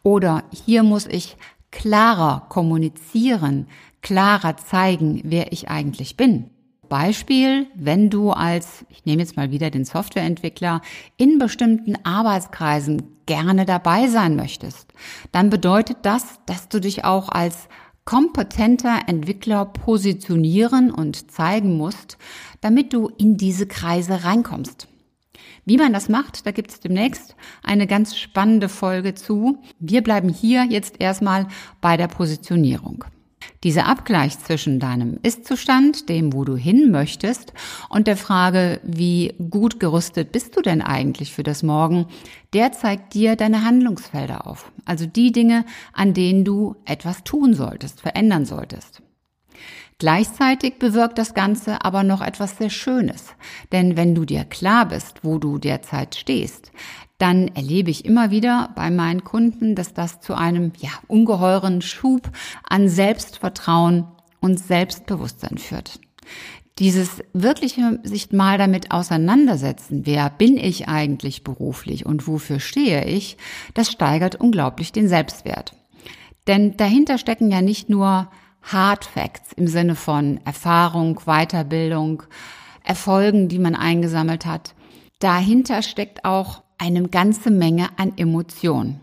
Oder 0.03 0.43
hier 0.65 0.83
muss 0.83 1.07
ich 1.07 1.37
klarer 1.71 2.45
kommunizieren, 2.49 3.67
klarer 4.01 4.57
zeigen, 4.57 5.21
wer 5.23 5.51
ich 5.51 5.69
eigentlich 5.69 6.17
bin. 6.17 6.49
Beispiel, 6.89 7.67
wenn 7.73 8.09
du 8.09 8.31
als, 8.31 8.85
ich 8.89 9.05
nehme 9.05 9.21
jetzt 9.21 9.37
mal 9.37 9.49
wieder 9.49 9.69
den 9.69 9.85
Softwareentwickler, 9.85 10.81
in 11.15 11.39
bestimmten 11.39 11.95
Arbeitskreisen 12.03 13.03
gerne 13.25 13.65
dabei 13.65 14.07
sein 14.07 14.35
möchtest, 14.35 14.93
dann 15.31 15.49
bedeutet 15.49 15.99
das, 16.01 16.41
dass 16.45 16.67
du 16.67 16.81
dich 16.81 17.05
auch 17.05 17.29
als 17.29 17.69
kompetenter 18.03 19.03
Entwickler 19.07 19.63
positionieren 19.63 20.91
und 20.91 21.31
zeigen 21.31 21.77
musst, 21.77 22.17
damit 22.59 22.91
du 22.91 23.09
in 23.17 23.37
diese 23.37 23.67
Kreise 23.67 24.25
reinkommst. 24.25 24.89
Wie 25.71 25.77
man 25.77 25.93
das 25.93 26.09
macht, 26.09 26.45
da 26.45 26.51
gibt 26.51 26.69
es 26.71 26.81
demnächst 26.81 27.37
eine 27.63 27.87
ganz 27.87 28.17
spannende 28.17 28.67
Folge 28.67 29.15
zu. 29.15 29.57
Wir 29.79 30.03
bleiben 30.03 30.27
hier 30.27 30.65
jetzt 30.65 30.99
erstmal 30.99 31.47
bei 31.79 31.95
der 31.95 32.09
Positionierung. 32.09 33.05
Dieser 33.63 33.85
Abgleich 33.85 34.37
zwischen 34.37 34.81
deinem 34.81 35.17
Ist-Zustand, 35.23 36.09
dem, 36.09 36.33
wo 36.33 36.43
du 36.43 36.57
hin 36.57 36.91
möchtest, 36.91 37.53
und 37.87 38.07
der 38.07 38.17
Frage, 38.17 38.81
wie 38.83 39.33
gut 39.49 39.79
gerüstet 39.79 40.33
bist 40.33 40.57
du 40.57 40.61
denn 40.61 40.81
eigentlich 40.81 41.31
für 41.31 41.43
das 41.43 41.63
Morgen, 41.63 42.07
der 42.51 42.73
zeigt 42.73 43.13
dir 43.13 43.37
deine 43.37 43.63
Handlungsfelder 43.63 44.47
auf. 44.47 44.73
Also 44.83 45.05
die 45.05 45.31
Dinge, 45.31 45.63
an 45.93 46.13
denen 46.13 46.43
du 46.43 46.75
etwas 46.83 47.23
tun 47.23 47.53
solltest, 47.53 48.01
verändern 48.01 48.43
solltest. 48.43 49.03
Gleichzeitig 50.01 50.79
bewirkt 50.79 51.19
das 51.19 51.35
Ganze 51.35 51.85
aber 51.85 52.01
noch 52.01 52.21
etwas 52.21 52.57
sehr 52.57 52.71
Schönes. 52.71 53.35
Denn 53.71 53.95
wenn 53.97 54.15
du 54.15 54.25
dir 54.25 54.45
klar 54.45 54.87
bist, 54.87 55.19
wo 55.21 55.37
du 55.37 55.59
derzeit 55.59 56.15
stehst, 56.15 56.71
dann 57.19 57.49
erlebe 57.49 57.91
ich 57.91 58.03
immer 58.03 58.31
wieder 58.31 58.71
bei 58.75 58.89
meinen 58.89 59.23
Kunden, 59.23 59.75
dass 59.75 59.93
das 59.93 60.19
zu 60.19 60.33
einem 60.33 60.71
ja, 60.79 60.89
ungeheuren 61.05 61.83
Schub 61.83 62.31
an 62.67 62.89
Selbstvertrauen 62.89 64.07
und 64.39 64.57
Selbstbewusstsein 64.59 65.59
führt. 65.59 65.99
Dieses 66.79 67.21
wirkliche 67.33 67.99
sich 68.01 68.31
mal 68.31 68.57
damit 68.57 68.89
auseinandersetzen, 68.89 70.07
wer 70.07 70.31
bin 70.31 70.57
ich 70.57 70.87
eigentlich 70.87 71.43
beruflich 71.43 72.07
und 72.07 72.25
wofür 72.25 72.59
stehe 72.59 73.05
ich, 73.05 73.37
das 73.75 73.91
steigert 73.91 74.33
unglaublich 74.33 74.91
den 74.91 75.07
Selbstwert. 75.07 75.75
Denn 76.47 76.75
dahinter 76.75 77.19
stecken 77.19 77.51
ja 77.51 77.61
nicht 77.61 77.87
nur 77.87 78.31
Hard 78.61 79.05
Facts 79.05 79.53
im 79.53 79.67
Sinne 79.67 79.95
von 79.95 80.39
Erfahrung, 80.45 81.21
Weiterbildung, 81.25 82.23
Erfolgen, 82.83 83.47
die 83.47 83.59
man 83.59 83.75
eingesammelt 83.75 84.45
hat. 84.45 84.73
Dahinter 85.19 85.81
steckt 85.81 86.25
auch 86.25 86.63
eine 86.77 87.07
ganze 87.07 87.51
Menge 87.51 87.89
an 87.97 88.13
Emotionen. 88.17 89.01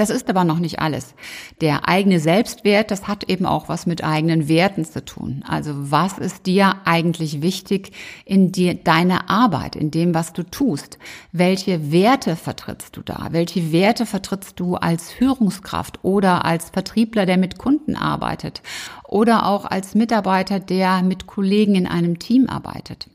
Das 0.00 0.08
ist 0.08 0.30
aber 0.30 0.44
noch 0.44 0.60
nicht 0.60 0.78
alles. 0.78 1.14
Der 1.60 1.86
eigene 1.86 2.20
Selbstwert, 2.20 2.90
das 2.90 3.06
hat 3.06 3.24
eben 3.24 3.44
auch 3.44 3.68
was 3.68 3.84
mit 3.84 4.02
eigenen 4.02 4.48
Werten 4.48 4.86
zu 4.86 5.04
tun. 5.04 5.44
Also 5.46 5.72
was 5.74 6.16
ist 6.16 6.46
dir 6.46 6.76
eigentlich 6.86 7.42
wichtig 7.42 7.92
in 8.24 8.50
dir, 8.50 8.72
deiner 8.72 9.28
Arbeit, 9.28 9.76
in 9.76 9.90
dem, 9.90 10.14
was 10.14 10.32
du 10.32 10.42
tust? 10.42 10.98
Welche 11.32 11.92
Werte 11.92 12.36
vertrittst 12.36 12.96
du 12.96 13.02
da? 13.02 13.28
Welche 13.32 13.72
Werte 13.72 14.06
vertrittst 14.06 14.58
du 14.58 14.76
als 14.76 15.12
Führungskraft 15.12 15.98
oder 16.02 16.46
als 16.46 16.70
Vertriebler, 16.70 17.26
der 17.26 17.36
mit 17.36 17.58
Kunden 17.58 17.94
arbeitet? 17.94 18.62
Oder 19.06 19.44
auch 19.44 19.66
als 19.66 19.94
Mitarbeiter, 19.94 20.60
der 20.60 21.02
mit 21.02 21.26
Kollegen 21.26 21.74
in 21.74 21.86
einem 21.86 22.18
Team 22.18 22.48
arbeitet? 22.48 23.10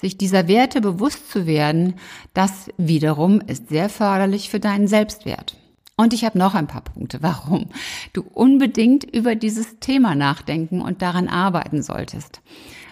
Sich 0.00 0.16
dieser 0.16 0.48
Werte 0.48 0.80
bewusst 0.80 1.30
zu 1.30 1.44
werden, 1.44 1.96
das 2.32 2.70
wiederum 2.78 3.42
ist 3.42 3.68
sehr 3.68 3.90
förderlich 3.90 4.48
für 4.48 4.58
deinen 4.58 4.88
Selbstwert. 4.88 5.59
Und 6.00 6.14
ich 6.14 6.24
habe 6.24 6.38
noch 6.38 6.54
ein 6.54 6.66
paar 6.66 6.80
Punkte, 6.80 7.18
warum 7.20 7.66
du 8.14 8.22
unbedingt 8.22 9.04
über 9.04 9.34
dieses 9.34 9.80
Thema 9.80 10.14
nachdenken 10.14 10.80
und 10.80 11.02
daran 11.02 11.28
arbeiten 11.28 11.82
solltest. 11.82 12.40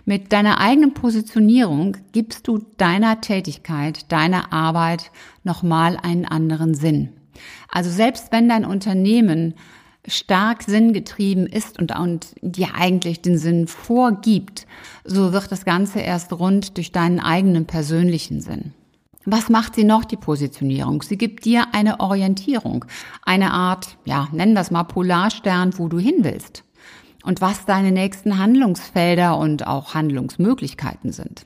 Mit 0.05 0.31
deiner 0.31 0.61
eigenen 0.61 0.93
Positionierung 0.93 1.97
gibst 2.13 2.47
du 2.47 2.59
deiner 2.77 3.23
Tätigkeit, 3.23 4.13
deiner 4.13 4.53
Arbeit 4.53 5.11
nochmal 5.43 5.97
einen 5.97 6.27
anderen 6.27 6.75
Sinn. 6.75 7.15
Also 7.73 7.89
selbst 7.89 8.31
wenn 8.31 8.47
dein 8.47 8.67
Unternehmen 8.67 9.55
stark 10.07 10.63
sinngetrieben 10.63 11.47
ist 11.47 11.79
und, 11.79 11.99
und 11.99 12.35
dir 12.43 12.75
eigentlich 12.75 13.23
den 13.23 13.39
Sinn 13.39 13.69
vorgibt, 13.69 14.67
so 15.05 15.33
wird 15.33 15.51
das 15.51 15.65
Ganze 15.65 16.01
erst 16.01 16.31
rund 16.35 16.77
durch 16.77 16.93
deinen 16.93 17.21
eigenen 17.21 17.65
persönlichen 17.65 18.43
Sinn. 18.43 18.75
Was 19.31 19.51
macht 19.51 19.75
sie 19.75 19.85
noch, 19.85 20.07
die 20.07 20.17
Positionierung? 20.17 21.03
Sie 21.03 21.19
gibt 21.19 21.45
dir 21.45 21.75
eine 21.75 22.01
Orientierung, 22.01 22.87
eine 23.27 23.53
Art, 23.53 23.99
ja, 24.07 24.27
nennen 24.33 24.55
wir 24.55 24.63
es 24.63 24.71
mal 24.71 24.85
Polarstern, 24.85 25.77
wo 25.77 25.89
du 25.89 25.99
hin 25.99 26.21
willst 26.21 26.65
und 27.25 27.43
was 27.43 27.67
deine 27.67 27.93
nächsten 27.93 28.39
Handlungsfelder 28.39 29.37
und 29.37 29.67
auch 29.67 29.93
Handlungsmöglichkeiten 29.93 31.13
sind. 31.13 31.45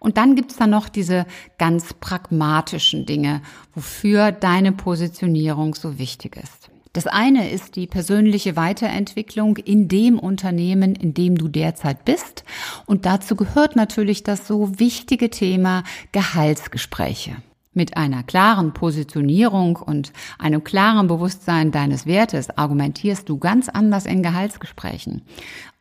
Und 0.00 0.18
dann 0.18 0.36
gibt's 0.36 0.56
da 0.56 0.66
noch 0.66 0.90
diese 0.90 1.24
ganz 1.56 1.94
pragmatischen 1.94 3.06
Dinge, 3.06 3.40
wofür 3.74 4.30
deine 4.30 4.72
Positionierung 4.72 5.74
so 5.74 5.98
wichtig 5.98 6.36
ist. 6.36 6.68
Das 6.94 7.08
eine 7.08 7.50
ist 7.50 7.74
die 7.74 7.88
persönliche 7.88 8.54
Weiterentwicklung 8.54 9.56
in 9.56 9.88
dem 9.88 10.16
Unternehmen, 10.16 10.94
in 10.94 11.12
dem 11.12 11.36
du 11.36 11.48
derzeit 11.48 12.04
bist. 12.04 12.44
Und 12.86 13.04
dazu 13.04 13.34
gehört 13.34 13.74
natürlich 13.74 14.22
das 14.22 14.46
so 14.46 14.78
wichtige 14.78 15.28
Thema 15.28 15.82
Gehaltsgespräche. 16.12 17.36
Mit 17.72 17.96
einer 17.96 18.22
klaren 18.22 18.72
Positionierung 18.72 19.74
und 19.74 20.12
einem 20.38 20.62
klaren 20.62 21.08
Bewusstsein 21.08 21.72
deines 21.72 22.06
Wertes 22.06 22.56
argumentierst 22.56 23.28
du 23.28 23.38
ganz 23.38 23.68
anders 23.68 24.06
in 24.06 24.22
Gehaltsgesprächen. 24.22 25.22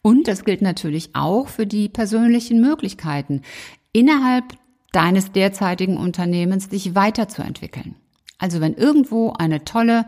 Und 0.01 0.27
das 0.27 0.43
gilt 0.45 0.63
natürlich 0.63 1.11
auch 1.13 1.47
für 1.47 1.67
die 1.67 1.89
persönlichen 1.89 2.59
Möglichkeiten, 2.59 3.43
innerhalb 3.91 4.45
deines 4.91 5.31
derzeitigen 5.31 5.97
Unternehmens 5.97 6.69
dich 6.69 6.95
weiterzuentwickeln. 6.95 7.93
Also 8.39 8.59
wenn 8.59 8.73
irgendwo 8.73 9.33
eine 9.37 9.63
tolle 9.63 10.05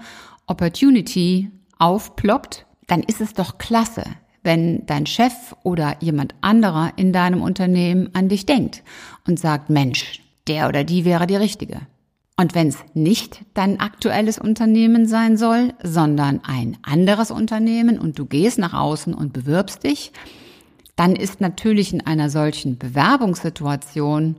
Opportunity 0.47 1.49
aufploppt, 1.79 2.65
dann 2.87 3.03
ist 3.03 3.21
es 3.21 3.33
doch 3.33 3.57
klasse, 3.57 4.03
wenn 4.43 4.85
dein 4.85 5.05
Chef 5.05 5.33
oder 5.63 5.97
jemand 6.01 6.35
anderer 6.41 6.93
in 6.97 7.11
deinem 7.11 7.41
Unternehmen 7.41 8.09
an 8.13 8.29
dich 8.29 8.45
denkt 8.45 8.83
und 9.27 9.39
sagt, 9.39 9.69
Mensch, 9.69 10.21
der 10.47 10.67
oder 10.67 10.83
die 10.83 11.05
wäre 11.05 11.27
die 11.27 11.35
richtige. 11.35 11.81
Und 12.37 12.53
wenn 12.53 12.67
es 12.67 12.77
nicht 12.93 13.41
dein 13.53 13.79
aktuelles 13.79 14.37
Unternehmen 14.37 15.07
sein 15.07 15.37
soll, 15.37 15.73
sondern 15.81 16.41
ein 16.43 16.77
anderes 16.83 17.31
Unternehmen 17.31 17.97
und 17.97 18.19
du 18.19 18.25
gehst 18.25 18.59
nach 18.59 18.73
außen 18.73 19.13
und 19.13 19.31
bewirbst 19.31 19.83
dich, 19.83 20.11
dann 20.95 21.15
ist 21.15 21.41
natürlich 21.41 21.93
in 21.93 22.05
einer 22.05 22.29
solchen 22.29 22.77
Bewerbungssituation 22.77 24.35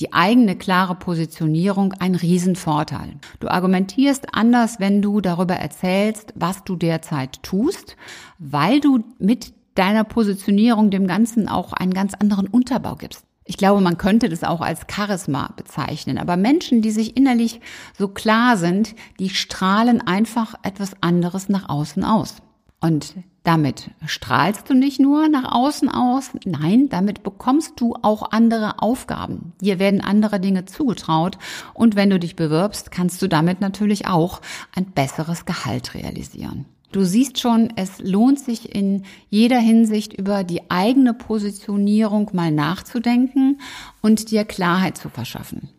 die 0.00 0.12
eigene 0.12 0.56
klare 0.56 0.94
Positionierung 0.94 1.92
ein 1.94 2.14
Riesenvorteil. 2.14 3.16
Du 3.40 3.48
argumentierst 3.48 4.34
anders, 4.34 4.80
wenn 4.80 5.02
du 5.02 5.20
darüber 5.20 5.54
erzählst, 5.54 6.32
was 6.34 6.64
du 6.64 6.76
derzeit 6.76 7.42
tust, 7.42 7.96
weil 8.38 8.80
du 8.80 9.04
mit 9.18 9.52
deiner 9.74 10.04
Positionierung 10.04 10.90
dem 10.90 11.06
Ganzen 11.06 11.48
auch 11.48 11.72
einen 11.72 11.94
ganz 11.94 12.14
anderen 12.14 12.46
Unterbau 12.46 12.96
gibst. 12.96 13.24
Ich 13.44 13.56
glaube, 13.56 13.80
man 13.80 13.98
könnte 13.98 14.28
das 14.28 14.44
auch 14.44 14.60
als 14.60 14.82
Charisma 14.90 15.52
bezeichnen. 15.56 16.18
Aber 16.18 16.36
Menschen, 16.36 16.80
die 16.80 16.92
sich 16.92 17.16
innerlich 17.16 17.60
so 17.98 18.08
klar 18.08 18.56
sind, 18.56 18.94
die 19.18 19.30
strahlen 19.30 20.00
einfach 20.00 20.54
etwas 20.62 20.94
anderes 21.00 21.48
nach 21.48 21.68
außen 21.68 22.04
aus. 22.04 22.36
Und 22.80 23.14
damit 23.42 23.90
strahlst 24.06 24.70
du 24.70 24.74
nicht 24.74 25.00
nur 25.00 25.28
nach 25.28 25.52
außen 25.52 25.88
aus, 25.88 26.30
nein, 26.44 26.88
damit 26.88 27.22
bekommst 27.22 27.80
du 27.80 27.96
auch 28.02 28.30
andere 28.30 28.80
Aufgaben. 28.80 29.52
Dir 29.60 29.78
werden 29.78 30.00
andere 30.00 30.38
Dinge 30.38 30.64
zugetraut 30.64 31.38
und 31.74 31.96
wenn 31.96 32.10
du 32.10 32.20
dich 32.20 32.36
bewirbst, 32.36 32.90
kannst 32.92 33.20
du 33.20 33.28
damit 33.28 33.60
natürlich 33.60 34.06
auch 34.06 34.40
ein 34.74 34.86
besseres 34.86 35.44
Gehalt 35.44 35.94
realisieren. 35.94 36.66
Du 36.92 37.04
siehst 37.04 37.40
schon, 37.40 37.72
es 37.76 37.98
lohnt 38.00 38.38
sich 38.38 38.74
in 38.74 39.04
jeder 39.30 39.58
Hinsicht 39.58 40.12
über 40.12 40.44
die 40.44 40.70
eigene 40.70 41.14
Positionierung 41.14 42.30
mal 42.34 42.52
nachzudenken 42.52 43.60
und 44.02 44.30
dir 44.30 44.44
Klarheit 44.44 44.98
zu 44.98 45.08
verschaffen. 45.08 45.70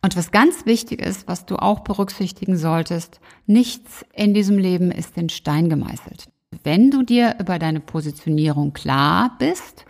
Und 0.00 0.16
was 0.16 0.30
ganz 0.30 0.64
wichtig 0.64 1.02
ist, 1.02 1.26
was 1.26 1.44
du 1.44 1.56
auch 1.56 1.80
berücksichtigen 1.80 2.56
solltest, 2.56 3.20
nichts 3.46 4.04
in 4.14 4.32
diesem 4.32 4.56
Leben 4.56 4.92
ist 4.92 5.16
in 5.16 5.28
Stein 5.28 5.68
gemeißelt. 5.68 6.28
Wenn 6.62 6.90
du 6.90 7.02
dir 7.02 7.36
über 7.40 7.58
deine 7.58 7.80
Positionierung 7.80 8.72
klar 8.72 9.36
bist, 9.38 9.84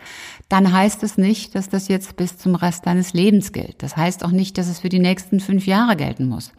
dann 0.49 0.73
heißt 0.73 1.03
es 1.03 1.19
nicht, 1.19 1.55
dass 1.55 1.69
das 1.69 1.89
jetzt 1.89 2.17
bis 2.17 2.39
zum 2.39 2.55
Rest 2.55 2.87
deines 2.87 3.13
Lebens 3.13 3.53
gilt. 3.53 3.83
Das 3.83 3.97
heißt 3.97 4.25
auch 4.25 4.31
nicht, 4.31 4.59
dass 4.59 4.69
es 4.69 4.81
für 4.81 4.89
die 4.89 4.99
nächsten 4.99 5.41
fünf 5.41 5.67
Jahre 5.67 5.97
gelten 5.97 6.29
muss. 6.29 6.53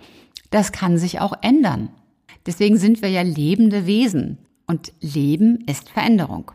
Das 0.51 0.71
kann 0.71 0.97
sich 0.97 1.19
auch 1.19 1.33
ändern. 1.41 1.89
Deswegen 2.45 2.77
sind 2.77 3.01
wir 3.01 3.09
ja 3.09 3.21
lebende 3.21 3.87
Wesen 3.87 4.37
und 4.67 4.93
Leben 5.01 5.63
ist 5.67 5.89
Veränderung. 5.89 6.51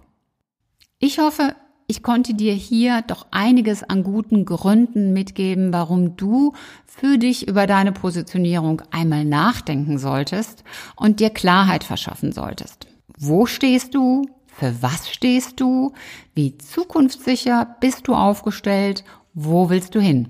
Ich 0.99 1.19
hoffe, 1.19 1.55
ich 1.91 2.05
konnte 2.05 2.35
dir 2.35 2.53
hier 2.53 3.03
doch 3.03 3.27
einiges 3.33 3.83
an 3.83 4.05
guten 4.05 4.45
Gründen 4.45 5.13
mitgeben, 5.13 5.73
warum 5.73 6.17
du 6.17 6.53
für 6.87 7.19
dich 7.19 7.49
über 7.49 7.67
deine 7.67 7.91
Positionierung 7.91 8.83
einmal 8.93 9.25
nachdenken 9.25 9.99
solltest 9.99 10.63
und 10.95 11.19
dir 11.19 11.31
Klarheit 11.31 11.83
verschaffen 11.83 12.31
solltest. 12.31 12.87
Wo 13.23 13.45
stehst 13.45 13.95
du? 13.95 14.23
Für 14.47 14.83
was 14.83 15.11
stehst 15.11 15.61
du? 15.61 15.93
Wie 16.33 16.57
zukunftssicher 16.57 17.77
bist 17.79 18.09
du 18.09 18.15
aufgestellt? 18.15 19.05
Wo 19.35 19.69
willst 19.69 19.95
du 19.95 20.01
hin? 20.01 20.29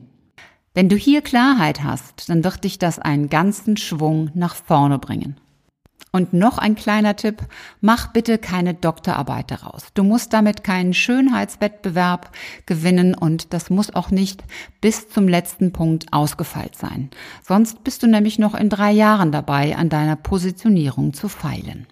Wenn 0.74 0.88
du 0.88 0.96
hier 0.96 1.22
Klarheit 1.22 1.85
hast, 1.85 2.29
dann 2.29 2.42
wird 2.42 2.64
dich 2.64 2.81
das 2.81 2.98
einen 2.98 3.29
ganzen 3.29 3.76
Schwung 3.76 4.33
nach 4.35 4.57
vorne 4.57 4.98
bringen. 4.98 5.37
Und 6.11 6.33
noch 6.33 6.59
ein 6.59 6.74
kleiner 6.74 7.14
Tipp, 7.14 7.44
mach 7.81 8.09
bitte 8.09 8.38
keine 8.38 8.74
Doktorarbeit 8.74 9.53
daraus. 9.53 9.92
Du 9.94 10.03
musst 10.03 10.33
damit 10.33 10.64
keinen 10.64 10.92
Schönheitswettbewerb 10.92 12.33
gewinnen 12.66 13.14
und 13.14 13.55
das 13.55 13.70
muss 13.70 13.94
auch 13.94 14.11
nicht 14.11 14.42
bis 14.81 15.09
zum 15.09 15.29
letzten 15.29 15.72
Punkt 15.72 16.12
ausgefeilt 16.12 16.74
sein. 16.74 17.11
Sonst 17.46 17.85
bist 17.85 18.03
du 18.03 18.09
nämlich 18.09 18.40
noch 18.40 18.57
in 18.57 18.68
drei 18.68 18.90
Jahren 18.90 19.31
dabei, 19.31 19.76
an 19.76 19.90
deiner 19.90 20.16
Positionierung 20.16 21.12
zu 21.12 21.29
feilen. 21.29 21.87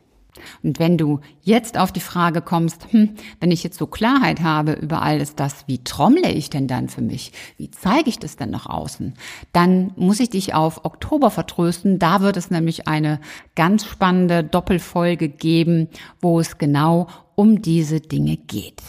Und 0.62 0.78
wenn 0.78 0.98
du 0.98 1.20
jetzt 1.42 1.78
auf 1.78 1.92
die 1.92 2.00
Frage 2.00 2.40
kommst, 2.40 2.92
hm, 2.92 3.10
wenn 3.40 3.50
ich 3.50 3.62
jetzt 3.62 3.78
so 3.78 3.86
Klarheit 3.86 4.40
habe 4.42 4.72
über 4.72 5.02
alles 5.02 5.34
das, 5.34 5.66
wie 5.66 5.82
trommle 5.84 6.30
ich 6.30 6.50
denn 6.50 6.68
dann 6.68 6.88
für 6.88 7.02
mich? 7.02 7.32
Wie 7.56 7.70
zeige 7.70 8.08
ich 8.08 8.18
das 8.18 8.36
denn 8.36 8.50
nach 8.50 8.66
außen? 8.66 9.14
Dann 9.52 9.92
muss 9.96 10.20
ich 10.20 10.30
dich 10.30 10.54
auf 10.54 10.84
Oktober 10.84 11.30
vertrösten. 11.30 11.98
Da 11.98 12.20
wird 12.20 12.36
es 12.36 12.50
nämlich 12.50 12.88
eine 12.88 13.20
ganz 13.54 13.84
spannende 13.84 14.44
Doppelfolge 14.44 15.28
geben, 15.28 15.88
wo 16.20 16.40
es 16.40 16.58
genau 16.58 17.08
um 17.34 17.62
diese 17.62 18.00
Dinge 18.00 18.36
geht. 18.36 18.82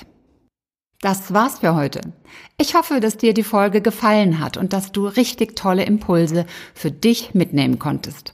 Das 1.01 1.33
war's 1.33 1.59
für 1.59 1.75
heute. 1.75 2.01
Ich 2.57 2.75
hoffe, 2.75 2.99
dass 2.99 3.15
dir 3.15 3.33
die 3.33 3.43
Folge 3.43 3.81
gefallen 3.81 4.39
hat 4.39 4.57
und 4.57 4.73
dass 4.73 4.91
du 4.91 5.07
richtig 5.07 5.55
tolle 5.55 5.83
Impulse 5.83 6.45
für 6.73 6.91
dich 6.91 7.33
mitnehmen 7.33 7.79
konntest. 7.79 8.33